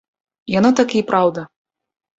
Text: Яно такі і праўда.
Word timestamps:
Яно 0.53 0.73
такі 0.81 0.97
і 1.05 1.07
праўда. 1.13 1.49